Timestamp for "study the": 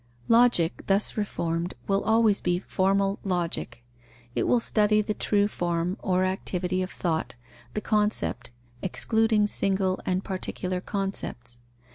4.59-5.13